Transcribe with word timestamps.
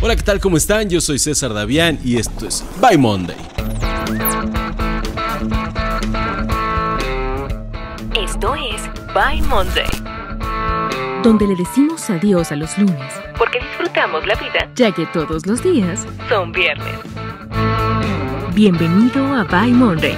Hola, 0.00 0.14
¿qué 0.14 0.22
tal? 0.22 0.38
¿Cómo 0.38 0.56
están? 0.56 0.88
Yo 0.88 1.00
soy 1.00 1.18
César 1.18 1.52
Davián 1.52 1.98
y 2.04 2.18
esto 2.18 2.46
es 2.46 2.64
By 2.80 2.96
Monday. 2.96 3.36
Esto 8.14 8.54
es 8.54 8.80
By 9.12 9.42
Monday, 9.42 9.88
donde 11.24 11.48
le 11.48 11.56
decimos 11.56 12.08
adiós 12.10 12.52
a 12.52 12.56
los 12.56 12.78
lunes, 12.78 13.12
porque 13.36 13.58
disfrutamos 13.58 14.24
la 14.24 14.36
vida 14.36 14.70
ya 14.76 14.92
que 14.92 15.04
todos 15.06 15.44
los 15.46 15.64
días 15.64 16.06
son 16.28 16.52
viernes. 16.52 16.94
Bienvenido 18.54 19.34
a 19.34 19.42
By 19.42 19.72
Monday 19.72 20.16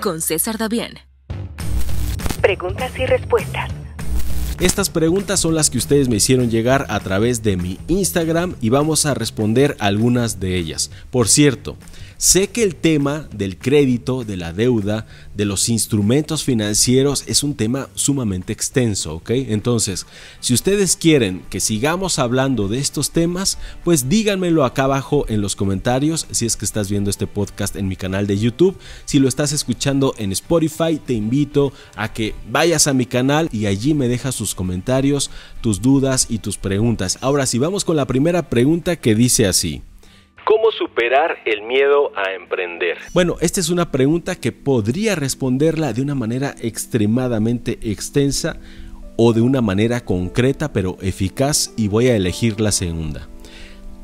con 0.00 0.22
César 0.22 0.56
Davián. 0.56 0.94
Preguntas 2.40 2.90
y 2.98 3.04
respuestas. 3.04 3.77
Estas 4.60 4.90
preguntas 4.90 5.38
son 5.38 5.54
las 5.54 5.70
que 5.70 5.78
ustedes 5.78 6.08
me 6.08 6.16
hicieron 6.16 6.50
llegar 6.50 6.86
a 6.88 6.98
través 6.98 7.44
de 7.44 7.56
mi 7.56 7.78
Instagram 7.86 8.56
y 8.60 8.70
vamos 8.70 9.06
a 9.06 9.14
responder 9.14 9.76
algunas 9.78 10.40
de 10.40 10.56
ellas. 10.56 10.90
Por 11.12 11.28
cierto, 11.28 11.76
Sé 12.20 12.48
que 12.48 12.64
el 12.64 12.74
tema 12.74 13.28
del 13.32 13.58
crédito, 13.58 14.24
de 14.24 14.36
la 14.36 14.52
deuda, 14.52 15.06
de 15.36 15.44
los 15.44 15.68
instrumentos 15.68 16.42
financieros 16.42 17.22
es 17.28 17.44
un 17.44 17.54
tema 17.54 17.88
sumamente 17.94 18.52
extenso, 18.52 19.14
¿ok? 19.14 19.30
Entonces, 19.30 20.04
si 20.40 20.52
ustedes 20.52 20.96
quieren 20.96 21.44
que 21.48 21.60
sigamos 21.60 22.18
hablando 22.18 22.66
de 22.66 22.80
estos 22.80 23.12
temas, 23.12 23.56
pues 23.84 24.08
díganmelo 24.08 24.64
acá 24.64 24.82
abajo 24.82 25.26
en 25.28 25.40
los 25.40 25.54
comentarios 25.54 26.26
si 26.32 26.44
es 26.44 26.56
que 26.56 26.64
estás 26.64 26.90
viendo 26.90 27.08
este 27.08 27.28
podcast 27.28 27.76
en 27.76 27.86
mi 27.86 27.94
canal 27.94 28.26
de 28.26 28.36
YouTube. 28.36 28.76
Si 29.04 29.20
lo 29.20 29.28
estás 29.28 29.52
escuchando 29.52 30.12
en 30.18 30.32
Spotify, 30.32 30.98
te 30.98 31.12
invito 31.12 31.72
a 31.94 32.12
que 32.12 32.34
vayas 32.50 32.88
a 32.88 32.94
mi 32.94 33.06
canal 33.06 33.48
y 33.52 33.66
allí 33.66 33.94
me 33.94 34.08
dejas 34.08 34.34
tus 34.34 34.56
comentarios, 34.56 35.30
tus 35.60 35.80
dudas 35.82 36.26
y 36.28 36.38
tus 36.38 36.58
preguntas. 36.58 37.16
Ahora, 37.20 37.46
si 37.46 37.60
vamos 37.60 37.84
con 37.84 37.94
la 37.94 38.08
primera 38.08 38.50
pregunta 38.50 38.96
que 38.96 39.14
dice 39.14 39.46
así. 39.46 39.82
¿Cómo 40.48 40.72
superar 40.72 41.40
el 41.44 41.60
miedo 41.60 42.10
a 42.16 42.32
emprender? 42.32 42.96
Bueno, 43.12 43.36
esta 43.42 43.60
es 43.60 43.68
una 43.68 43.90
pregunta 43.92 44.34
que 44.34 44.50
podría 44.50 45.14
responderla 45.14 45.92
de 45.92 46.00
una 46.00 46.14
manera 46.14 46.54
extremadamente 46.62 47.78
extensa 47.82 48.56
o 49.18 49.34
de 49.34 49.42
una 49.42 49.60
manera 49.60 50.06
concreta 50.06 50.72
pero 50.72 50.96
eficaz 51.02 51.74
y 51.76 51.88
voy 51.88 52.06
a 52.06 52.16
elegir 52.16 52.62
la 52.62 52.72
segunda. 52.72 53.28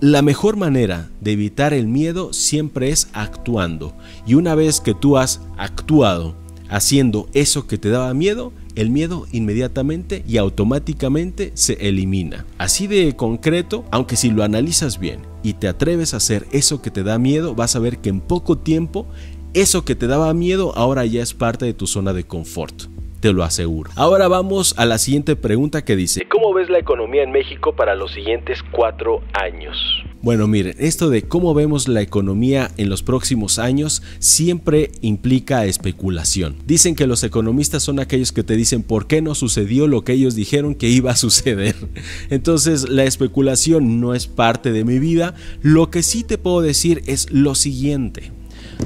La 0.00 0.20
mejor 0.20 0.58
manera 0.58 1.08
de 1.22 1.32
evitar 1.32 1.72
el 1.72 1.86
miedo 1.86 2.34
siempre 2.34 2.90
es 2.90 3.08
actuando 3.14 3.96
y 4.26 4.34
una 4.34 4.54
vez 4.54 4.82
que 4.82 4.92
tú 4.92 5.16
has 5.16 5.40
actuado 5.56 6.36
haciendo 6.68 7.26
eso 7.32 7.66
que 7.66 7.78
te 7.78 7.88
daba 7.88 8.12
miedo, 8.12 8.52
el 8.74 8.90
miedo 8.90 9.24
inmediatamente 9.32 10.22
y 10.28 10.36
automáticamente 10.36 11.52
se 11.54 11.88
elimina. 11.88 12.44
Así 12.58 12.86
de 12.86 13.16
concreto, 13.16 13.86
aunque 13.90 14.16
si 14.16 14.30
lo 14.30 14.42
analizas 14.42 14.98
bien 15.00 15.32
y 15.44 15.52
te 15.52 15.68
atreves 15.68 16.14
a 16.14 16.16
hacer 16.16 16.46
eso 16.50 16.82
que 16.82 16.90
te 16.90 17.04
da 17.04 17.18
miedo, 17.20 17.54
vas 17.54 17.76
a 17.76 17.78
ver 17.78 17.98
que 17.98 18.08
en 18.08 18.20
poco 18.20 18.58
tiempo 18.58 19.06
eso 19.52 19.84
que 19.84 19.94
te 19.94 20.08
daba 20.08 20.34
miedo 20.34 20.72
ahora 20.74 21.04
ya 21.04 21.22
es 21.22 21.34
parte 21.34 21.66
de 21.66 21.74
tu 21.74 21.86
zona 21.86 22.12
de 22.12 22.24
confort 22.24 22.86
te 23.24 23.32
lo 23.32 23.42
aseguro. 23.42 23.90
Ahora 23.96 24.28
vamos 24.28 24.74
a 24.76 24.84
la 24.84 24.98
siguiente 24.98 25.34
pregunta 25.34 25.82
que 25.82 25.96
dice, 25.96 26.28
¿cómo 26.28 26.52
ves 26.52 26.68
la 26.68 26.78
economía 26.78 27.22
en 27.22 27.32
México 27.32 27.74
para 27.74 27.94
los 27.94 28.12
siguientes 28.12 28.62
cuatro 28.70 29.22
años? 29.32 30.03
Bueno, 30.24 30.46
miren, 30.46 30.74
esto 30.78 31.10
de 31.10 31.20
cómo 31.20 31.52
vemos 31.52 31.86
la 31.86 32.00
economía 32.00 32.70
en 32.78 32.88
los 32.88 33.02
próximos 33.02 33.58
años 33.58 34.00
siempre 34.20 34.90
implica 35.02 35.66
especulación. 35.66 36.56
Dicen 36.66 36.94
que 36.94 37.06
los 37.06 37.22
economistas 37.24 37.82
son 37.82 38.00
aquellos 38.00 38.32
que 38.32 38.42
te 38.42 38.56
dicen 38.56 38.82
por 38.82 39.06
qué 39.06 39.20
no 39.20 39.34
sucedió 39.34 39.86
lo 39.86 40.02
que 40.02 40.14
ellos 40.14 40.34
dijeron 40.34 40.76
que 40.76 40.88
iba 40.88 41.10
a 41.10 41.16
suceder. 41.16 41.76
Entonces, 42.30 42.88
la 42.88 43.04
especulación 43.04 44.00
no 44.00 44.14
es 44.14 44.26
parte 44.26 44.72
de 44.72 44.86
mi 44.86 44.98
vida. 44.98 45.34
Lo 45.60 45.90
que 45.90 46.02
sí 46.02 46.24
te 46.24 46.38
puedo 46.38 46.62
decir 46.62 47.02
es 47.04 47.30
lo 47.30 47.54
siguiente. 47.54 48.32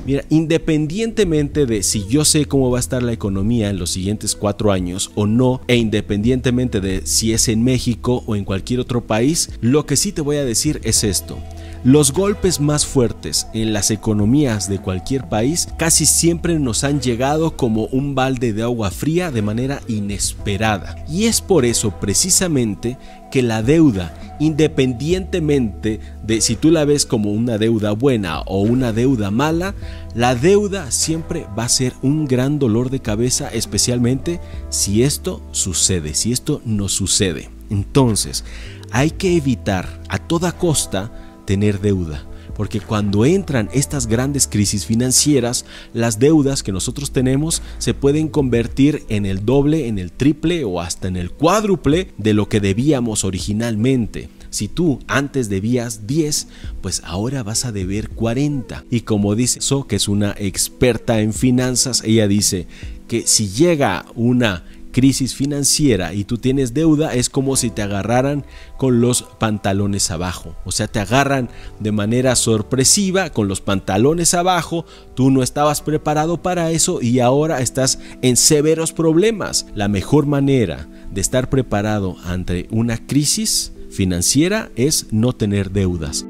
Mira, 0.07 0.25
independientemente 0.31 1.67
de 1.67 1.83
si 1.83 2.07
yo 2.07 2.25
sé 2.25 2.47
cómo 2.47 2.71
va 2.71 2.79
a 2.79 2.81
estar 2.81 3.03
la 3.03 3.13
economía 3.13 3.71
en 3.71 3.79
los 3.79 3.91
siguientes 3.91 4.35
cuatro 4.35 4.73
años 4.73 5.11
o 5.15 5.27
no, 5.27 5.61
e 5.69 5.77
independientemente 5.77 6.81
de 6.81 7.07
si 7.07 7.33
es 7.33 7.49
en 7.49 7.63
México 7.63 8.23
o 8.27 8.37
en 8.37 8.45
cualquier 8.45 8.81
otro 8.81 9.07
país, 9.07 9.51
lo 9.61 9.87
que 9.87 9.97
sí 9.97 10.13
te 10.13 10.23
voy 10.23 10.37
a 10.37 10.45
decir 10.45 10.81
es 10.85 11.05
esto. 11.05 11.39
Los 11.85 12.13
golpes 12.13 12.61
más 12.61 12.85
fuertes 12.85 13.47
en 13.55 13.73
las 13.73 13.93
economías 13.93 14.69
de 14.69 14.81
cualquier 14.81 15.29
país 15.29 15.69
casi 15.77 16.07
siempre 16.07 16.59
nos 16.59 16.83
han 16.83 17.01
llegado 17.01 17.57
como 17.57 17.85
un 17.87 18.17
balde 18.17 18.53
de 18.53 18.65
agua 18.65 18.91
fría 18.91 19.31
de 19.31 19.43
manera 19.43 19.81
inesperada. 19.87 20.97
Y 21.09 21.27
es 21.27 21.41
por 21.41 21.65
eso 21.65 21.93
precisamente 22.01 22.99
que 23.31 23.43
la 23.43 23.63
deuda, 23.63 24.13
independientemente 24.41 26.01
de 26.25 26.41
si 26.41 26.57
tú 26.57 26.73
la 26.73 26.85
ves 26.85 27.07
como 27.07 27.31
una 27.31 27.59
deuda 27.59 27.93
buena 27.93 28.41
o 28.41 28.63
una 28.63 28.93
deuda 28.93 29.31
mala, 29.31 29.77
la 30.17 30.35
deuda 30.35 30.91
siempre 30.91 31.47
va 31.57 31.65
a 31.65 31.69
ser 31.69 31.93
un 32.03 32.27
gran 32.27 32.59
dolor 32.59 32.91
de 32.91 33.01
cabeza, 33.01 33.49
especialmente 33.51 34.41
si 34.69 35.05
esto 35.05 35.43
sucede, 35.53 36.15
si 36.15 36.33
esto 36.33 36.61
no 36.65 36.89
sucede. 36.89 37.51
Entonces, 37.71 38.45
hay 38.91 39.11
que 39.11 39.37
evitar 39.37 40.01
a 40.09 40.19
toda 40.19 40.53
costa 40.53 41.13
tener 41.49 41.81
deuda. 41.81 42.27
Porque 42.55 42.79
cuando 42.79 43.25
entran 43.25 43.71
estas 43.73 44.07
grandes 44.07 44.47
crisis 44.47 44.85
financieras, 44.85 45.65
las 45.95 46.19
deudas 46.19 46.63
que 46.63 46.73
nosotros 46.73 47.11
tenemos 47.11 47.63
se 47.79 47.95
pueden 47.95 48.29
convertir 48.29 49.05
en 49.09 49.25
el 49.25 49.47
doble, 49.47 49.89
en 49.89 49.99
el 49.99 50.13
triple 50.13 50.65
o 50.65 50.83
hasta 50.83 51.09
en 51.09 51.17
el 51.17 51.31
cuádruple 51.31 52.13
de 52.19 52.35
lo 52.35 52.51
que 52.51 52.61
debíamos 52.61 53.25
originalmente. 53.25 54.29
Si 54.51 54.69
tú 54.69 54.99
antes 55.07 55.49
debías 55.49 56.07
10, 56.07 56.49
pues 56.83 57.01
ahora 57.07 57.43
vas 57.43 57.65
a 57.65 57.73
deber 57.73 58.11
40. 58.11 58.85
Y 58.91 59.01
como 59.03 59.35
dice 59.35 59.63
So, 59.63 59.87
que 59.87 59.97
es 59.97 60.07
una 60.07 60.35
experta 60.37 61.21
en 61.21 61.33
finanzas, 61.33 62.03
ella 62.05 62.29
dice 62.29 62.67
que 63.07 63.27
si 63.27 63.49
llega 63.49 64.05
una 64.15 64.65
crisis 64.93 65.35
financiera 65.35 66.15
y 66.15 66.25
tú 66.25 66.39
tienes 66.39 66.75
deuda, 66.75 67.15
es 67.15 67.31
como 67.31 67.57
si 67.57 67.71
te 67.71 67.83
agarraran 67.83 68.45
con 68.77 69.01
los 69.01 69.23
pantalones 69.23 70.11
abajo. 70.11 70.57
O 70.65 70.73
sea, 70.73 70.89
te 70.89 71.01
agarran 71.01 71.49
de 71.81 71.93
manera 71.93 72.37
sorpresiva 72.37 73.31
con 73.31 73.49
los 73.49 73.61
pantalones 73.61 74.35
abajo, 74.35 74.85
tú 75.15 75.31
no 75.31 75.43
estabas 75.43 75.83
preparado 75.83 76.43
para 76.43 76.71
eso 76.71 77.01
y 77.01 77.21
ahora 77.21 77.61
estás 77.61 77.99
en 78.23 78.37
severos 78.37 78.93
problemas. 78.93 79.67
La 79.75 79.89
mejor 79.89 80.27
manera 80.27 80.89
de 81.13 81.21
estar 81.21 81.51
preparado 81.51 82.17
ante 82.25 82.69
una 82.71 83.07
crisis 83.07 83.73
financiera 83.91 84.71
es 84.77 85.07
no 85.11 85.33
tener 85.33 85.71
deudas. 85.71 86.27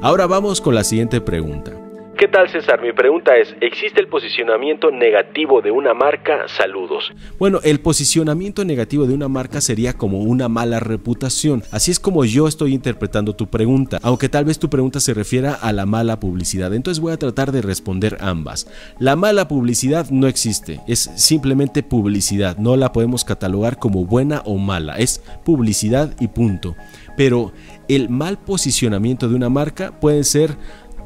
Ahora 0.00 0.26
vamos 0.26 0.60
con 0.60 0.74
la 0.74 0.84
siguiente 0.84 1.20
pregunta. 1.20 1.81
¿Qué 2.22 2.28
tal 2.28 2.48
César? 2.48 2.80
Mi 2.80 2.92
pregunta 2.92 3.36
es, 3.36 3.52
¿existe 3.60 4.00
el 4.00 4.06
posicionamiento 4.06 4.92
negativo 4.92 5.60
de 5.60 5.72
una 5.72 5.92
marca? 5.92 6.46
Saludos. 6.46 7.12
Bueno, 7.36 7.58
el 7.64 7.80
posicionamiento 7.80 8.64
negativo 8.64 9.06
de 9.06 9.14
una 9.14 9.26
marca 9.26 9.60
sería 9.60 9.94
como 9.94 10.20
una 10.20 10.48
mala 10.48 10.78
reputación. 10.78 11.64
Así 11.72 11.90
es 11.90 11.98
como 11.98 12.24
yo 12.24 12.46
estoy 12.46 12.74
interpretando 12.74 13.34
tu 13.34 13.48
pregunta, 13.48 13.98
aunque 14.04 14.28
tal 14.28 14.44
vez 14.44 14.60
tu 14.60 14.70
pregunta 14.70 15.00
se 15.00 15.14
refiera 15.14 15.54
a 15.54 15.72
la 15.72 15.84
mala 15.84 16.20
publicidad. 16.20 16.72
Entonces 16.72 17.00
voy 17.00 17.12
a 17.12 17.16
tratar 17.16 17.50
de 17.50 17.60
responder 17.60 18.18
ambas. 18.20 18.68
La 19.00 19.16
mala 19.16 19.48
publicidad 19.48 20.08
no 20.10 20.28
existe, 20.28 20.78
es 20.86 21.10
simplemente 21.16 21.82
publicidad. 21.82 22.56
No 22.56 22.76
la 22.76 22.92
podemos 22.92 23.24
catalogar 23.24 23.80
como 23.80 24.04
buena 24.04 24.42
o 24.44 24.58
mala, 24.58 24.96
es 24.96 25.24
publicidad 25.44 26.14
y 26.20 26.28
punto. 26.28 26.76
Pero 27.16 27.52
el 27.88 28.08
mal 28.08 28.38
posicionamiento 28.38 29.28
de 29.28 29.34
una 29.34 29.48
marca 29.48 29.98
puede 30.00 30.24
ser 30.24 30.56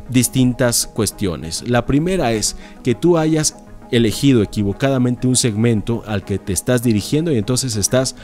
distintas 0.08 0.86
cuestiones. 0.86 1.68
La 1.68 1.86
primera 1.86 2.32
es 2.32 2.56
que 2.82 2.94
tú 2.94 3.18
hayas 3.18 3.56
elegido 3.90 4.42
equivocadamente 4.42 5.26
un 5.26 5.36
segmento 5.36 6.02
al 6.06 6.24
que 6.24 6.38
te 6.38 6.52
estás 6.52 6.82
dirigiendo 6.82 7.32
y 7.32 7.38
entonces 7.38 7.76
estás 7.76 8.16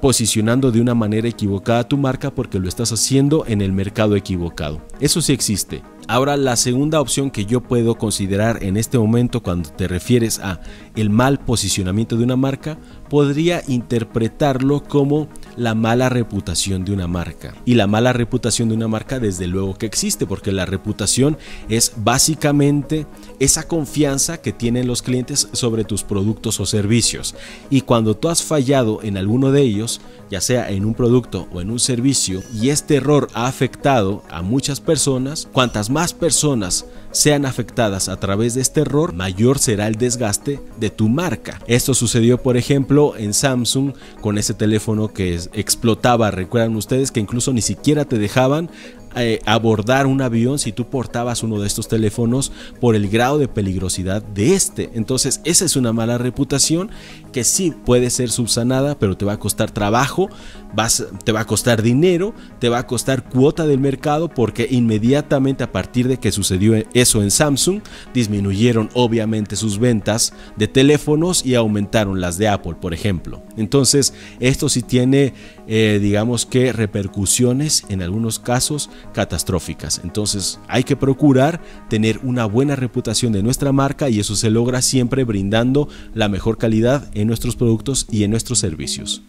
posicionando 0.00 0.70
de 0.72 0.80
una 0.80 0.94
manera 0.94 1.28
equivocada 1.28 1.88
tu 1.88 1.96
marca 1.96 2.30
porque 2.30 2.58
lo 2.58 2.68
estás 2.68 2.92
haciendo 2.92 3.44
en 3.46 3.60
el 3.60 3.72
mercado 3.72 4.16
equivocado. 4.16 4.80
Eso 5.00 5.20
sí 5.20 5.32
existe. 5.32 5.82
Ahora 6.08 6.36
la 6.36 6.54
segunda 6.56 7.00
opción 7.00 7.30
que 7.30 7.46
yo 7.46 7.60
puedo 7.60 7.96
considerar 7.96 8.62
en 8.62 8.76
este 8.76 8.98
momento 8.98 9.42
cuando 9.42 9.70
te 9.70 9.88
refieres 9.88 10.38
a 10.38 10.60
el 10.94 11.10
mal 11.10 11.38
posicionamiento 11.40 12.16
de 12.16 12.24
una 12.24 12.36
marca, 12.36 12.78
podría 13.08 13.62
interpretarlo 13.66 14.84
como 14.84 15.28
la 15.56 15.74
mala 15.74 16.08
reputación 16.08 16.84
de 16.84 16.92
una 16.92 17.06
marca. 17.06 17.54
Y 17.64 17.74
la 17.74 17.86
mala 17.86 18.12
reputación 18.12 18.68
de 18.68 18.74
una 18.74 18.88
marca 18.88 19.18
desde 19.18 19.46
luego 19.46 19.76
que 19.76 19.86
existe, 19.86 20.26
porque 20.26 20.52
la 20.52 20.66
reputación 20.66 21.38
es 21.68 21.92
básicamente 21.96 23.06
esa 23.40 23.66
confianza 23.66 24.38
que 24.38 24.52
tienen 24.52 24.86
los 24.86 25.02
clientes 25.02 25.48
sobre 25.52 25.84
tus 25.84 26.04
productos 26.04 26.60
o 26.60 26.66
servicios. 26.66 27.34
Y 27.70 27.82
cuando 27.82 28.16
tú 28.16 28.28
has 28.28 28.42
fallado 28.42 29.00
en 29.02 29.16
alguno 29.16 29.50
de 29.50 29.62
ellos, 29.62 30.00
ya 30.30 30.40
sea 30.40 30.70
en 30.70 30.84
un 30.84 30.94
producto 30.94 31.48
o 31.52 31.60
en 31.60 31.70
un 31.70 31.78
servicio, 31.78 32.42
y 32.54 32.70
este 32.70 32.96
error 32.96 33.28
ha 33.34 33.46
afectado 33.46 34.22
a 34.30 34.42
muchas 34.42 34.80
personas, 34.80 35.48
cuantas 35.52 35.90
más 35.90 36.12
personas 36.14 36.86
sean 37.12 37.46
afectadas 37.46 38.08
a 38.08 38.18
través 38.18 38.54
de 38.54 38.60
este 38.60 38.82
error, 38.82 39.14
mayor 39.14 39.58
será 39.58 39.86
el 39.86 39.94
desgaste 39.94 40.60
de 40.78 40.90
tu 40.90 41.08
marca. 41.08 41.60
Esto 41.66 41.94
sucedió, 41.94 42.42
por 42.42 42.56
ejemplo, 42.56 43.14
en 43.16 43.32
Samsung 43.32 43.94
con 44.20 44.36
ese 44.36 44.52
teléfono 44.52 45.12
que 45.12 45.34
explotaba. 45.54 46.30
Recuerdan 46.30 46.76
ustedes 46.76 47.10
que 47.10 47.20
incluso 47.20 47.52
ni 47.52 47.62
siquiera 47.62 48.04
te 48.04 48.18
dejaban 48.18 48.70
eh, 49.16 49.40
abordar 49.46 50.06
un 50.06 50.20
avión 50.20 50.58
si 50.58 50.72
tú 50.72 50.88
portabas 50.88 51.42
uno 51.42 51.58
de 51.58 51.66
estos 51.66 51.88
teléfonos 51.88 52.52
por 52.80 52.94
el 52.94 53.08
grado 53.08 53.38
de 53.38 53.48
peligrosidad 53.48 54.22
de 54.22 54.54
este. 54.54 54.90
Entonces, 54.94 55.40
esa 55.44 55.64
es 55.64 55.74
una 55.74 55.92
mala 55.92 56.18
reputación 56.18 56.90
que 57.32 57.42
sí 57.42 57.72
puede 57.84 58.10
ser 58.10 58.30
subsanada, 58.30 58.98
pero 58.98 59.16
te 59.16 59.24
va 59.24 59.34
a 59.34 59.38
costar 59.38 59.70
trabajo, 59.70 60.28
vas, 60.74 61.06
te 61.24 61.32
va 61.32 61.40
a 61.40 61.46
costar 61.46 61.82
dinero, 61.82 62.34
te 62.58 62.68
va 62.68 62.78
a 62.78 62.86
costar 62.86 63.24
cuota 63.24 63.66
del 63.66 63.80
mercado, 63.80 64.28
porque 64.28 64.68
inmediatamente 64.70 65.64
a 65.64 65.72
partir 65.72 66.08
de 66.08 66.18
que 66.18 66.32
sucedió 66.32 66.74
eso 66.94 67.22
en 67.22 67.30
Samsung, 67.30 67.80
disminuyeron 68.12 68.90
obviamente 68.94 69.56
sus 69.56 69.78
ventas 69.78 70.34
de 70.56 70.68
teléfonos 70.68 71.44
y 71.44 71.54
aumentaron 71.54 72.20
las 72.20 72.38
de 72.38 72.48
Apple, 72.48 72.76
por 72.80 72.94
ejemplo. 72.94 73.42
Entonces, 73.56 74.14
esto 74.40 74.68
sí 74.68 74.82
tiene, 74.82 75.32
eh, 75.66 75.98
digamos 76.00 76.46
que, 76.46 76.72
repercusiones 76.72 77.84
en 77.88 78.02
algunos 78.02 78.38
casos 78.38 78.90
catastróficas. 79.12 80.00
Entonces 80.02 80.60
hay 80.68 80.84
que 80.84 80.96
procurar 80.96 81.60
tener 81.88 82.20
una 82.22 82.44
buena 82.44 82.76
reputación 82.76 83.32
de 83.32 83.42
nuestra 83.42 83.72
marca 83.72 84.08
y 84.08 84.20
eso 84.20 84.36
se 84.36 84.50
logra 84.50 84.82
siempre 84.82 85.24
brindando 85.24 85.88
la 86.14 86.28
mejor 86.28 86.58
calidad 86.58 87.08
en 87.14 87.26
nuestros 87.28 87.56
productos 87.56 88.06
y 88.10 88.24
en 88.24 88.30
nuestros 88.30 88.58
servicios. 88.58 89.22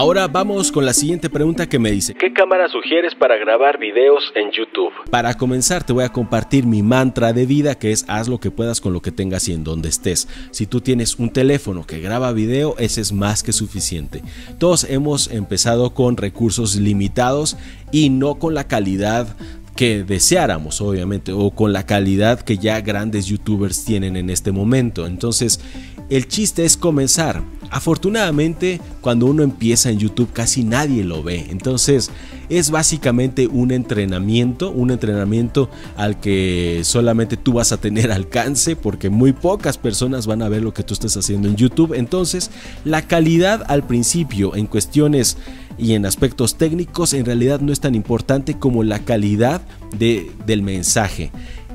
Ahora 0.00 0.28
vamos 0.28 0.72
con 0.72 0.86
la 0.86 0.94
siguiente 0.94 1.28
pregunta 1.28 1.68
que 1.68 1.78
me 1.78 1.90
dice, 1.90 2.14
¿qué 2.14 2.32
cámara 2.32 2.68
sugieres 2.68 3.14
para 3.14 3.36
grabar 3.36 3.78
videos 3.78 4.32
en 4.34 4.50
YouTube? 4.50 4.90
Para 5.10 5.34
comenzar 5.34 5.84
te 5.84 5.92
voy 5.92 6.04
a 6.04 6.08
compartir 6.08 6.64
mi 6.64 6.82
mantra 6.82 7.34
de 7.34 7.44
vida 7.44 7.74
que 7.74 7.92
es 7.92 8.06
haz 8.08 8.26
lo 8.26 8.40
que 8.40 8.50
puedas 8.50 8.80
con 8.80 8.94
lo 8.94 9.02
que 9.02 9.12
tengas 9.12 9.46
y 9.50 9.52
en 9.52 9.62
donde 9.62 9.90
estés. 9.90 10.26
Si 10.52 10.66
tú 10.66 10.80
tienes 10.80 11.18
un 11.18 11.28
teléfono 11.28 11.86
que 11.86 12.00
graba 12.00 12.32
video, 12.32 12.76
ese 12.78 13.02
es 13.02 13.12
más 13.12 13.42
que 13.42 13.52
suficiente. 13.52 14.22
Todos 14.58 14.84
hemos 14.84 15.30
empezado 15.30 15.92
con 15.92 16.16
recursos 16.16 16.76
limitados 16.76 17.58
y 17.92 18.08
no 18.08 18.36
con 18.36 18.54
la 18.54 18.66
calidad 18.66 19.36
que 19.76 20.02
deseáramos, 20.02 20.80
obviamente, 20.80 21.32
o 21.32 21.50
con 21.50 21.74
la 21.74 21.84
calidad 21.84 22.40
que 22.40 22.56
ya 22.56 22.80
grandes 22.80 23.26
youtubers 23.26 23.84
tienen 23.84 24.16
en 24.16 24.30
este 24.30 24.50
momento. 24.50 25.06
Entonces, 25.06 25.60
el 26.10 26.28
chiste 26.28 26.64
es 26.64 26.76
comenzar. 26.76 27.42
Afortunadamente, 27.70 28.80
cuando 29.00 29.26
uno 29.26 29.44
empieza 29.44 29.90
en 29.90 29.98
YouTube 30.00 30.32
casi 30.32 30.64
nadie 30.64 31.04
lo 31.04 31.22
ve. 31.22 31.46
Entonces, 31.50 32.10
es 32.48 32.72
básicamente 32.72 33.46
un 33.46 33.70
entrenamiento, 33.70 34.72
un 34.72 34.90
entrenamiento 34.90 35.70
al 35.96 36.18
que 36.18 36.80
solamente 36.82 37.36
tú 37.36 37.52
vas 37.54 37.70
a 37.70 37.76
tener 37.76 38.10
alcance 38.12 38.74
porque 38.74 39.08
muy 39.08 39.32
pocas 39.32 39.78
personas 39.78 40.26
van 40.26 40.42
a 40.42 40.48
ver 40.48 40.62
lo 40.62 40.74
que 40.74 40.82
tú 40.82 40.94
estás 40.94 41.16
haciendo 41.16 41.46
en 41.46 41.54
YouTube. 41.54 41.94
Entonces, 41.94 42.50
la 42.84 43.02
calidad 43.06 43.62
al 43.68 43.86
principio 43.86 44.56
en 44.56 44.66
cuestiones 44.66 45.36
y 45.78 45.94
en 45.94 46.04
aspectos 46.06 46.56
técnicos 46.56 47.14
en 47.14 47.24
realidad 47.24 47.60
no 47.60 47.72
es 47.72 47.78
tan 47.78 47.94
importante 47.94 48.58
como 48.58 48.82
la 48.82 48.98
calidad 48.98 49.62
de, 49.96 50.30
del 50.44 50.62
mensaje. 50.62 51.30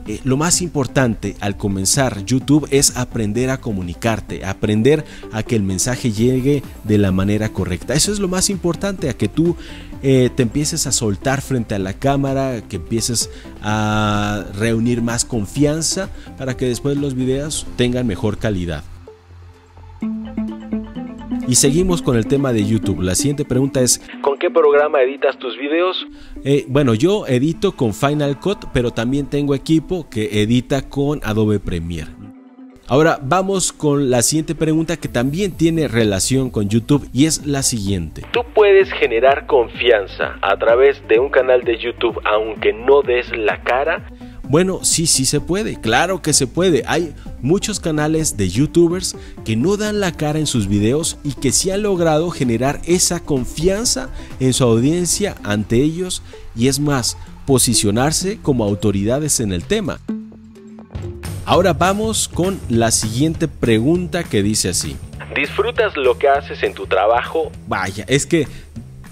Eh, 0.07 0.19
lo 0.23 0.37
más 0.37 0.61
importante 0.61 1.35
al 1.39 1.57
comenzar 1.57 2.25
YouTube 2.25 2.67
es 2.69 2.95
aprender 2.95 3.49
a 3.49 3.59
comunicarte, 3.59 4.45
aprender 4.45 5.03
a 5.31 5.41
que 5.41 5.55
el 5.55 5.63
mensaje 5.63 6.11
llegue 6.11 6.61
de 6.83 6.97
la 6.99 7.11
manera 7.11 7.49
correcta. 7.49 7.95
Eso 7.95 8.11
es 8.11 8.19
lo 8.19 8.27
más 8.27 8.51
importante, 8.51 9.09
a 9.09 9.17
que 9.17 9.27
tú 9.27 9.55
eh, 10.03 10.29
te 10.35 10.43
empieces 10.43 10.85
a 10.85 10.91
soltar 10.91 11.41
frente 11.41 11.73
a 11.73 11.79
la 11.79 11.93
cámara, 11.93 12.61
que 12.61 12.75
empieces 12.75 13.31
a 13.63 14.45
reunir 14.53 15.01
más 15.01 15.25
confianza 15.25 16.09
para 16.37 16.55
que 16.55 16.67
después 16.67 16.97
los 16.97 17.15
videos 17.15 17.65
tengan 17.75 18.05
mejor 18.05 18.37
calidad. 18.37 18.83
Y 21.47 21.55
seguimos 21.55 22.01
con 22.01 22.17
el 22.17 22.25
tema 22.25 22.53
de 22.53 22.65
YouTube. 22.65 23.01
La 23.01 23.13
siguiente 23.13 23.45
pregunta 23.45 23.79
es, 23.81 24.01
¿con 24.21 24.37
qué 24.37 24.49
programa 24.49 25.01
editas 25.03 25.37
tus 25.37 25.55
videos? 25.57 26.07
Eh, 26.43 26.65
bueno, 26.67 26.95
yo 26.95 27.27
edito 27.27 27.73
con 27.73 27.93
Final 27.93 28.39
Cut, 28.39 28.65
pero 28.73 28.89
también 28.89 29.29
tengo 29.29 29.53
equipo 29.53 30.09
que 30.09 30.41
edita 30.41 30.89
con 30.89 31.19
Adobe 31.23 31.59
Premiere. 31.59 32.09
Ahora 32.87 33.19
vamos 33.21 33.73
con 33.73 34.09
la 34.09 34.23
siguiente 34.23 34.55
pregunta 34.55 34.97
que 34.97 35.07
también 35.07 35.55
tiene 35.55 35.87
relación 35.87 36.49
con 36.49 36.67
YouTube 36.69 37.07
y 37.13 37.25
es 37.25 37.45
la 37.45 37.61
siguiente. 37.61 38.23
¿Tú 38.31 38.41
puedes 38.53 38.91
generar 38.93 39.45
confianza 39.45 40.37
a 40.41 40.57
través 40.57 41.07
de 41.07 41.19
un 41.19 41.29
canal 41.29 41.63
de 41.63 41.77
YouTube 41.77 42.19
aunque 42.25 42.73
no 42.73 43.01
des 43.01 43.35
la 43.35 43.61
cara? 43.63 44.07
Bueno, 44.47 44.79
sí, 44.83 45.07
sí 45.07 45.25
se 45.25 45.41
puede, 45.41 45.79
claro 45.79 46.21
que 46.21 46.33
se 46.33 46.45
puede. 46.45 46.83
Hay 46.85 47.15
muchos 47.41 47.79
canales 47.79 48.37
de 48.37 48.49
youtubers 48.49 49.15
que 49.43 49.55
no 49.55 49.75
dan 49.75 49.99
la 49.99 50.11
cara 50.11 50.39
en 50.39 50.45
sus 50.45 50.67
videos 50.67 51.17
y 51.23 51.33
que 51.33 51.51
sí 51.51 51.71
han 51.71 51.81
logrado 51.81 52.29
generar 52.29 52.79
esa 52.85 53.19
confianza 53.19 54.09
en 54.39 54.53
su 54.53 54.63
audiencia 54.63 55.35
ante 55.43 55.77
ellos 55.77 56.21
y 56.55 56.67
es 56.67 56.79
más, 56.79 57.17
posicionarse 57.45 58.39
como 58.41 58.63
autoridades 58.63 59.39
en 59.39 59.51
el 59.51 59.63
tema. 59.63 59.99
Ahora 61.45 61.73
vamos 61.73 62.27
con 62.27 62.59
la 62.69 62.91
siguiente 62.91 63.47
pregunta 63.47 64.23
que 64.23 64.41
dice 64.41 64.69
así. 64.69 64.97
¿Disfrutas 65.35 65.95
lo 65.97 66.17
que 66.17 66.27
haces 66.27 66.63
en 66.63 66.73
tu 66.73 66.87
trabajo? 66.87 67.51
Vaya, 67.67 68.05
es 68.07 68.25
que 68.25 68.47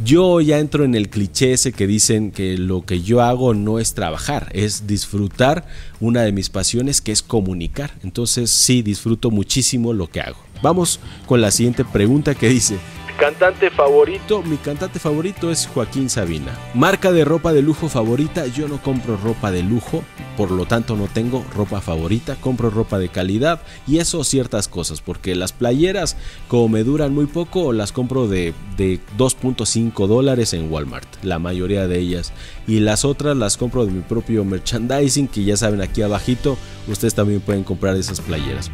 yo 0.04 0.42
ya 0.42 0.60
entro 0.60 0.84
en 0.84 0.96
el 0.96 1.10
cliché 1.10 1.54
ese 1.54 1.72
que 1.72 1.88
dicen 1.88 2.32
que 2.32 2.58
lo 2.58 2.86
que 2.86 3.02
yo 3.02 3.22
hago 3.22 3.54
no 3.54 3.80
es 3.80 3.94
trabajar, 3.94 4.50
es 4.54 4.88
disfrutar 4.88 5.66
una 6.00 6.22
de 6.22 6.32
mis 6.32 6.50
pasiones 6.50 7.02
que 7.02 7.12
es 7.12 7.22
comunicar. 7.22 7.92
Entonces 8.04 8.50
sí, 8.50 8.82
disfruto 8.82 9.32
muchísimo 9.32 9.94
lo 9.94 10.08
que 10.08 10.22
hago. 10.22 10.38
Vamos 10.62 11.00
con 11.26 11.42
la 11.42 11.52
siguiente 11.52 11.84
pregunta 11.84 12.36
que 12.36 12.50
dice, 12.50 12.78
¿Cantante 13.24 13.70
favorito? 13.70 14.44
Mi 14.44 14.58
cantante 14.58 15.00
favorito 15.00 15.50
es 15.50 15.66
Joaquín 15.68 16.10
Sabina. 16.10 16.60
Marca 16.74 17.14
de 17.14 17.24
ropa 17.24 17.54
de 17.54 17.62
lujo 17.62 17.88
favorita, 17.88 18.48
yo 18.48 18.68
no 18.68 18.82
compro 18.82 19.16
ropa 19.16 19.50
de 19.50 19.64
lujo, 19.64 20.04
por 20.36 20.52
lo 20.52 20.66
tanto 20.66 20.98
no 20.98 21.08
tengo 21.08 21.42
ropa 21.56 21.80
favorita, 21.80 22.36
compro 22.36 22.70
ropa 22.70 23.00
de 23.00 23.08
calidad 23.08 23.62
y 23.88 24.00
eso 24.00 24.26
ciertas 24.26 24.68
cosas, 24.68 25.00
porque 25.00 25.36
las 25.36 25.54
playeras 25.54 26.18
como 26.50 26.68
me 26.68 26.84
duran 26.84 27.14
muy 27.14 27.28
poco, 27.28 27.72
las 27.72 27.94
compro 27.94 28.28
de, 28.28 28.54
de 28.76 29.00
2.5 29.18 30.06
dólares 30.06 30.54
en 30.54 30.70
Walmart, 30.70 31.08
la 31.24 31.40
mayoría 31.40 31.88
de 31.88 32.00
ellas. 32.00 32.34
Y 32.68 32.82
las 32.82 33.06
otras 33.06 33.38
las 33.38 33.56
compro 33.56 33.86
de 33.86 33.94
mi 33.94 34.02
propio 34.02 34.44
merchandising, 34.44 35.30
que 35.30 35.46
ya 35.46 35.56
saben 35.56 35.80
aquí 35.80 36.02
abajito, 36.02 36.58
ustedes 36.90 37.16
también 37.16 37.40
pueden 37.40 37.64
comprar 37.64 37.96
esas 37.96 38.20
playeras. 38.20 38.70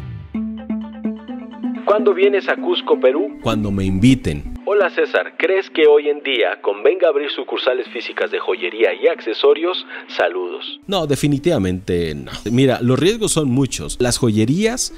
¿Cuándo 1.84 2.14
vienes 2.14 2.48
a 2.48 2.56
Cusco, 2.56 2.98
Perú? 3.00 3.38
Cuando 3.42 3.70
me 3.70 3.84
inviten. 3.84 4.54
Hola 4.66 4.90
César, 4.90 5.34
¿crees 5.36 5.68
que 5.70 5.86
hoy 5.86 6.08
en 6.08 6.22
día 6.22 6.60
convenga 6.62 7.08
abrir 7.08 7.30
sucursales 7.30 7.88
físicas 7.88 8.30
de 8.30 8.38
joyería 8.38 8.94
y 8.94 9.08
accesorios? 9.08 9.84
Saludos. 10.16 10.80
No, 10.86 11.06
definitivamente 11.06 12.14
no. 12.14 12.30
Mira, 12.50 12.78
los 12.80 12.98
riesgos 12.98 13.32
son 13.32 13.50
muchos. 13.50 13.96
Las 14.00 14.18
joyerías 14.18 14.92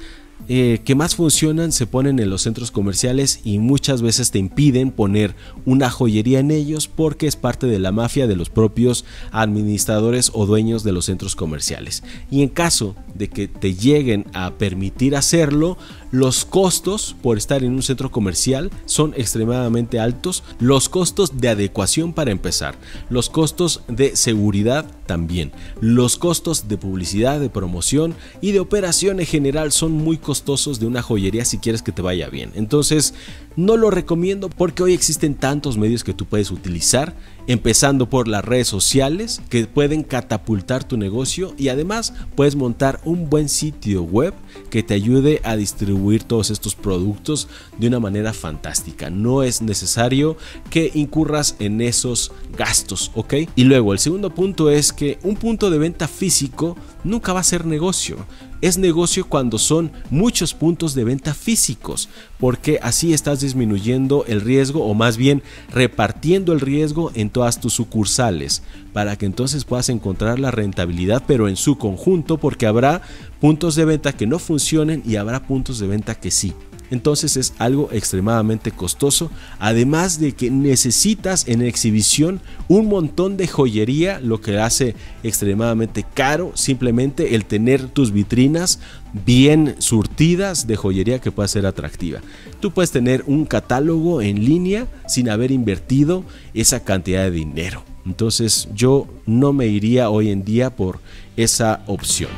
eh, 0.49 0.81
que 0.83 0.93
más 0.93 1.15
funcionan 1.15 1.71
se 1.71 1.87
ponen 1.87 2.19
en 2.19 2.29
los 2.29 2.41
centros 2.41 2.69
comerciales 2.69 3.39
y 3.45 3.59
muchas 3.59 4.01
veces 4.01 4.29
te 4.29 4.39
impiden 4.39 4.91
poner 4.91 5.35
una 5.65 5.89
joyería 5.89 6.39
en 6.39 6.51
ellos 6.51 6.89
porque 6.89 7.27
es 7.27 7.37
parte 7.37 7.65
de 7.65 7.79
la 7.79 7.93
mafia 7.93 8.27
de 8.27 8.35
los 8.35 8.49
propios 8.49 9.05
administradores 9.31 10.31
o 10.33 10.45
dueños 10.45 10.83
de 10.83 10.91
los 10.91 11.05
centros 11.05 11.37
comerciales. 11.37 12.03
Y 12.29 12.43
en 12.43 12.49
caso 12.49 12.93
de 13.15 13.29
que 13.29 13.47
te 13.47 13.73
lleguen 13.73 14.25
a 14.33 14.51
permitir 14.55 15.15
hacerlo, 15.15 15.77
los 16.13 16.45
costos 16.45 17.15
por 17.23 17.39
estar 17.39 17.63
en 17.63 17.73
un 17.73 17.81
centro 17.81 18.11
comercial 18.11 18.69
son 18.85 19.15
extremadamente 19.17 19.99
altos, 19.99 20.43
los 20.59 20.87
costos 20.87 21.39
de 21.39 21.49
adecuación 21.49 22.13
para 22.13 22.29
empezar, 22.29 22.75
los 23.09 23.31
costos 23.31 23.81
de 23.87 24.15
seguridad 24.15 24.85
también, 25.07 25.51
los 25.81 26.17
costos 26.17 26.67
de 26.67 26.77
publicidad, 26.77 27.39
de 27.39 27.49
promoción 27.49 28.13
y 28.41 28.51
de 28.51 28.59
operación 28.59 29.19
en 29.19 29.25
general 29.25 29.71
son 29.71 29.91
muy 29.91 30.17
costosos 30.17 30.79
de 30.79 30.85
una 30.85 31.01
joyería 31.01 31.45
si 31.45 31.57
quieres 31.57 31.81
que 31.81 31.91
te 31.91 32.03
vaya 32.03 32.29
bien. 32.29 32.51
Entonces, 32.53 33.15
no 33.55 33.77
lo 33.77 33.89
recomiendo 33.91 34.49
porque 34.49 34.83
hoy 34.83 34.93
existen 34.93 35.35
tantos 35.35 35.77
medios 35.77 36.03
que 36.03 36.13
tú 36.13 36.25
puedes 36.25 36.51
utilizar, 36.51 37.15
empezando 37.47 38.09
por 38.09 38.27
las 38.27 38.43
redes 38.43 38.67
sociales 38.67 39.41
que 39.49 39.67
pueden 39.67 40.03
catapultar 40.03 40.83
tu 40.83 40.97
negocio 40.97 41.53
y 41.57 41.69
además 41.69 42.13
puedes 42.35 42.55
montar 42.55 43.01
un 43.03 43.29
buen 43.29 43.49
sitio 43.49 44.03
web 44.03 44.33
que 44.69 44.83
te 44.83 44.93
ayude 44.93 45.41
a 45.43 45.55
distribuir 45.55 46.23
todos 46.23 46.51
estos 46.51 46.75
productos 46.75 47.47
de 47.77 47.87
una 47.87 47.99
manera 47.99 48.33
fantástica. 48.33 49.09
No 49.09 49.43
es 49.43 49.61
necesario 49.61 50.37
que 50.69 50.91
incurras 50.93 51.55
en 51.59 51.81
esos 51.81 52.31
gastos, 52.57 53.11
¿ok? 53.13 53.33
Y 53.55 53.65
luego 53.65 53.93
el 53.93 53.99
segundo 53.99 54.33
punto 54.33 54.69
es 54.69 54.93
que 54.93 55.19
un 55.23 55.35
punto 55.35 55.69
de 55.69 55.77
venta 55.77 56.07
físico 56.07 56.77
nunca 57.03 57.33
va 57.33 57.41
a 57.41 57.43
ser 57.43 57.65
negocio. 57.65 58.17
Es 58.63 58.77
negocio 58.77 59.27
cuando 59.27 59.59
son 59.59 59.91
muchos 60.09 60.53
puntos 60.53 60.95
de 60.95 61.03
venta 61.03 61.33
físicos, 61.33 62.07
porque 62.39 62.79
así 62.81 63.11
estás 63.11 63.41
disminuyendo 63.41 64.23
el 64.25 64.39
riesgo 64.39 64.85
o 64.85 64.93
más 64.93 65.17
bien 65.17 65.43
repartiendo 65.73 66.53
el 66.53 66.61
riesgo 66.61 67.11
en 67.13 67.29
todas 67.29 67.59
tus 67.59 67.73
sucursales, 67.73 68.63
para 68.93 69.17
que 69.17 69.25
entonces 69.25 69.65
puedas 69.65 69.89
encontrar 69.89 70.39
la 70.39 70.49
rentabilidad, 70.49 71.23
pero 71.27 71.49
en 71.49 71.57
su 71.57 71.77
conjunto, 71.77 72.37
porque 72.37 72.65
habrá 72.65 73.01
puntos 73.41 73.75
de 73.75 73.83
venta 73.83 74.13
que 74.13 74.27
no 74.27 74.39
funcionen 74.39 75.03
y 75.05 75.17
habrá 75.17 75.45
puntos 75.45 75.79
de 75.79 75.87
venta 75.87 76.15
que 76.15 76.31
sí. 76.31 76.53
Entonces 76.93 77.37
es 77.37 77.55
algo 77.57 77.89
extremadamente 77.91 78.69
costoso, 78.69 79.31
además 79.57 80.19
de 80.19 80.33
que 80.33 80.51
necesitas 80.51 81.47
en 81.47 81.63
exhibición 81.63 82.39
un 82.67 82.87
montón 82.87 83.35
de 83.35 83.47
joyería, 83.47 84.19
lo 84.19 84.41
que 84.41 84.59
hace 84.59 84.93
extremadamente 85.23 86.05
caro 86.13 86.51
simplemente 86.53 87.33
el 87.33 87.45
tener 87.45 87.87
tus 87.87 88.11
vitrinas 88.11 88.79
bien 89.25 89.75
surtidas 89.79 90.67
de 90.67 90.75
joyería 90.75 91.17
que 91.17 91.31
pueda 91.31 91.47
ser 91.47 91.65
atractiva. 91.65 92.19
Tú 92.59 92.69
puedes 92.69 92.91
tener 92.91 93.23
un 93.25 93.45
catálogo 93.45 94.21
en 94.21 94.45
línea 94.45 94.85
sin 95.07 95.29
haber 95.29 95.49
invertido 95.49 96.23
esa 96.53 96.83
cantidad 96.83 97.23
de 97.23 97.31
dinero. 97.31 97.83
Entonces 98.05 98.67
yo 98.75 99.07
no 99.25 99.51
me 99.51 99.65
iría 99.65 100.11
hoy 100.11 100.29
en 100.29 100.45
día 100.45 100.75
por 100.75 100.99
esa 101.37 101.81
opción. 101.87 102.29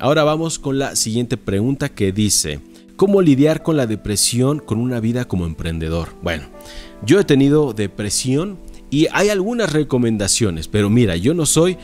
Ahora 0.00 0.22
vamos 0.22 0.60
con 0.60 0.78
la 0.78 0.94
siguiente 0.94 1.36
pregunta 1.36 1.88
que 1.88 2.12
dice, 2.12 2.60
¿cómo 2.94 3.20
lidiar 3.20 3.64
con 3.64 3.76
la 3.76 3.88
depresión 3.88 4.60
con 4.60 4.78
una 4.78 5.00
vida 5.00 5.24
como 5.24 5.44
emprendedor? 5.44 6.10
Bueno, 6.22 6.44
yo 7.04 7.18
he 7.18 7.24
tenido 7.24 7.72
depresión 7.72 8.58
y 8.90 9.08
hay 9.12 9.28
algunas 9.30 9.72
recomendaciones, 9.72 10.68
pero 10.68 10.88
mira, 10.88 11.16
yo 11.16 11.34
no 11.34 11.46
soy 11.46 11.78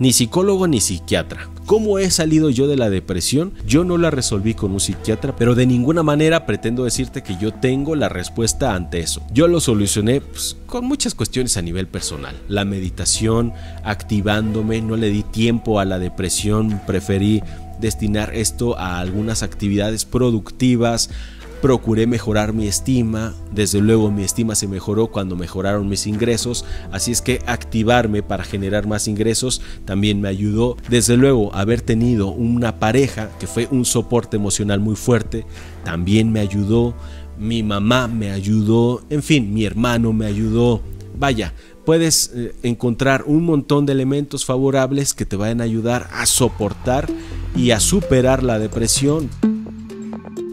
ni 0.00 0.14
psicólogo 0.14 0.66
ni 0.66 0.80
psiquiatra. 0.80 1.48
¿Cómo 1.66 1.98
he 1.98 2.10
salido 2.10 2.50
yo 2.50 2.66
de 2.66 2.76
la 2.76 2.90
depresión? 2.90 3.52
Yo 3.66 3.84
no 3.84 3.98
la 3.98 4.10
resolví 4.10 4.54
con 4.54 4.72
un 4.72 4.80
psiquiatra, 4.80 5.36
pero 5.36 5.54
de 5.54 5.66
ninguna 5.66 6.02
manera 6.02 6.46
pretendo 6.46 6.84
decirte 6.84 7.22
que 7.22 7.36
yo 7.36 7.52
tengo 7.52 7.94
la 7.94 8.08
respuesta 8.08 8.74
ante 8.74 8.98
eso. 8.98 9.22
Yo 9.32 9.46
lo 9.46 9.60
solucioné 9.60 10.22
pues, 10.22 10.56
con 10.66 10.86
muchas 10.86 11.14
cuestiones 11.14 11.58
a 11.58 11.62
nivel 11.62 11.86
personal. 11.86 12.34
La 12.48 12.64
meditación, 12.64 13.52
activándome, 13.84 14.80
no 14.80 14.96
le 14.96 15.10
di 15.10 15.22
tiempo 15.22 15.78
a 15.78 15.84
la 15.84 15.98
depresión, 15.98 16.80
preferí 16.86 17.42
destinar 17.78 18.34
esto 18.34 18.78
a 18.78 19.00
algunas 19.00 19.42
actividades 19.42 20.06
productivas, 20.06 21.10
procuré 21.60 22.06
mejorar 22.06 22.52
mi 22.52 22.66
estima, 22.66 23.34
desde 23.52 23.80
luego 23.80 24.10
mi 24.10 24.22
estima 24.22 24.54
se 24.54 24.66
mejoró 24.66 25.08
cuando 25.08 25.36
mejoraron 25.36 25.88
mis 25.88 26.06
ingresos, 26.06 26.64
así 26.92 27.12
es 27.12 27.22
que 27.22 27.42
activarme 27.46 28.22
para 28.22 28.44
generar 28.44 28.86
más 28.86 29.08
ingresos 29.08 29.60
también 29.84 30.20
me 30.20 30.28
ayudó, 30.28 30.76
desde 30.88 31.16
luego 31.16 31.54
haber 31.54 31.80
tenido 31.80 32.28
una 32.28 32.78
pareja 32.78 33.30
que 33.38 33.46
fue 33.46 33.68
un 33.70 33.84
soporte 33.84 34.36
emocional 34.36 34.80
muy 34.80 34.96
fuerte, 34.96 35.44
también 35.84 36.32
me 36.32 36.40
ayudó, 36.40 36.94
mi 37.38 37.62
mamá 37.62 38.08
me 38.08 38.30
ayudó, 38.30 39.02
en 39.10 39.22
fin, 39.22 39.52
mi 39.52 39.64
hermano 39.64 40.12
me 40.12 40.26
ayudó, 40.26 40.80
vaya, 41.18 41.54
puedes 41.84 42.32
eh, 42.34 42.54
encontrar 42.62 43.24
un 43.26 43.44
montón 43.44 43.86
de 43.86 43.92
elementos 43.92 44.44
favorables 44.44 45.14
que 45.14 45.26
te 45.26 45.36
vayan 45.36 45.60
a 45.60 45.64
ayudar 45.64 46.08
a 46.12 46.26
soportar 46.26 47.08
y 47.56 47.72
a 47.72 47.80
superar 47.80 48.42
la 48.42 48.58
depresión. 48.58 49.28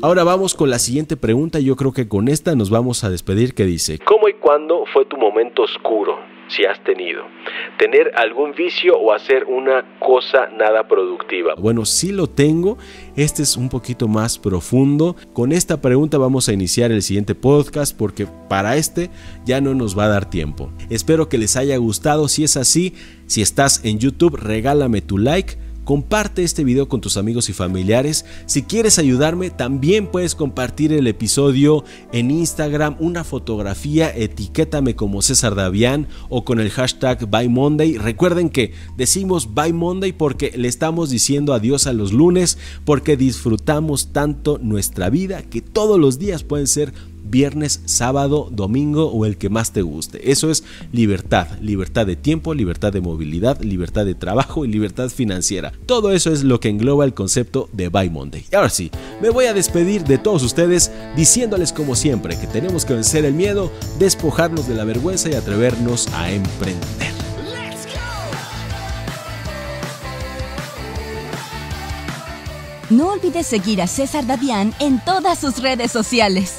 Ahora 0.04 0.24
vamos 0.24 0.54
con 0.54 0.70
la 0.70 0.77
siguiente 0.77 1.18
pregunta, 1.18 1.60
yo 1.60 1.75
creo 1.75 1.92
que 1.92 2.08
con 2.08 2.27
esta 2.27 2.54
nos 2.54 2.70
vamos 2.70 3.04
a 3.04 3.10
despedir 3.10 3.56
que 3.56 3.66
dice, 3.66 3.98
¿Cómo 3.98 4.30
y 4.30 4.34
cuándo 4.34 4.84
fue 4.94 5.06
tu 5.06 5.18
momento 5.18 5.63
oscuro, 5.63 6.20
si 6.50 6.66
has 6.66 6.84
tenido? 6.84 7.24
¿Tener 7.80 8.12
algún 8.16 8.54
vicio 8.54 8.96
o 8.96 9.12
hacer 9.12 9.46
una 9.46 9.98
cosa 10.00 10.50
nada 10.56 10.88
productiva? 10.88 11.56
Bueno, 11.58 11.84
sí 11.84 12.12
lo 12.12 12.27
tengo, 12.27 12.77
este 13.16 13.42
es 13.42 13.58
un 13.58 13.70
poquito 13.70 14.08
más 14.08 14.38
profundo. 14.38 15.16
Con 15.34 15.51
esta 15.51 15.82
pregunta 15.82 16.20
vamos 16.20 16.48
a 16.48 16.54
iniciar 16.54 16.92
el 16.92 17.01
siguiente 17.01 17.34
podcast 17.34 17.98
porque 17.98 18.27
para 18.48 18.77
este 18.77 19.10
ya 19.46 19.62
no 19.62 19.74
nos 19.74 19.98
va 19.98 20.04
a 20.04 20.10
dar 20.10 20.30
tiempo. 20.30 20.70
Espero 20.92 21.27
que 21.27 21.39
les 21.39 21.58
haya 21.58 21.75
gustado, 21.77 22.27
si 22.27 22.44
es 22.44 22.56
así, 22.56 22.94
si 23.25 23.42
estás 23.42 23.84
en 23.84 23.98
YouTube, 23.98 24.36
regálame 24.36 25.01
tu 25.01 25.18
like 25.18 25.58
Comparte 25.88 26.44
este 26.44 26.65
video 26.65 26.89
con 26.89 27.00
tus 27.00 27.15
amigos 27.15 27.48
y 27.48 27.53
familiares. 27.53 28.25
Si 28.46 28.63
quieres 28.63 29.00
ayudarme, 29.00 29.51
también 29.51 30.08
puedes 30.08 30.36
compartir 30.36 30.91
el 30.91 31.08
episodio 31.08 31.86
en 32.12 32.29
Instagram, 32.29 32.98
una 33.00 33.24
fotografía, 33.24 34.13
etiquétame 34.13 34.98
como 34.98 35.22
César 35.22 35.56
Davián 35.56 36.10
o 36.27 36.44
con 36.44 36.60
el 36.60 36.72
hashtag 36.72 37.29
By 37.29 37.48
Monday. 37.48 37.98
Recuerden 37.98 38.50
que 38.50 38.74
decimos 38.98 39.53
By 39.53 39.72
Monday 39.72 40.12
porque 40.12 40.51
le 40.58 40.67
estamos 40.67 41.10
diciendo 41.10 41.53
adiós 41.53 41.88
a 41.88 41.94
los 41.94 42.12
lunes, 42.12 42.58
porque 42.84 43.15
disfrutamos 43.15 44.12
tanto 44.12 44.60
nuestra 44.62 45.10
vida 45.10 45.41
que 45.44 45.62
todos 45.62 45.98
los 45.98 46.20
días 46.20 46.44
pueden 46.44 46.67
ser 46.67 46.91
viernes, 47.29 47.81
sábado, 47.86 48.50
domingo 48.51 49.12
o 49.12 49.25
el 49.25 49.38
que 49.38 49.50
más 49.50 49.72
te 49.72 49.81
guste. 49.81 50.31
Eso 50.31 50.50
es 50.50 50.63
libertad, 50.91 51.48
libertad 51.62 52.05
de 52.05 52.15
tiempo, 52.15 52.53
libertad 52.53 52.93
de 52.93 53.01
movilidad, 53.01 53.62
libertad 53.62 54.05
de 54.05 54.15
trabajo 54.15 54.65
y 54.65 54.67
libertad 54.67 55.10
financiera. 55.10 55.74
Todo 55.86 56.12
eso 56.12 56.31
es 56.31 56.43
lo 56.43 56.60
que 56.60 56.69
engloba 56.69 57.05
el 57.05 57.13
concepto 57.13 57.69
de 57.74 57.89
Buy 57.89 58.10
Monday. 58.10 58.46
Y 58.51 58.55
ahora 58.55 58.69
sí, 58.69 58.91
me 59.22 59.29
voy 59.29 59.46
a 59.46 59.53
despedir 59.53 60.03
de 60.03 60.17
todos 60.17 60.43
ustedes 60.43 60.91
diciéndoles 61.15 61.74
como 61.74 61.96
siempre 61.96 62.38
que 62.39 62.48
tenemos 62.48 62.86
que 62.86 62.93
vencer 62.93 63.25
el 63.25 63.34
miedo, 63.34 63.72
despojarnos 64.00 64.67
de 64.67 64.75
la 64.75 64.84
vergüenza 64.84 65.29
y 65.29 65.34
atrevernos 65.34 66.07
a 66.13 66.31
emprender. 66.31 67.17
No 72.89 73.10
olvides 73.10 73.46
seguir 73.46 73.81
a 73.81 73.88
César 73.88 74.25
Davián 74.25 74.74
en 74.79 75.03
todas 75.03 75.39
sus 75.39 75.62
redes 75.62 75.91
sociales. 75.91 76.55